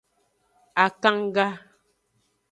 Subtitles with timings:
[0.83, 1.47] Akanga.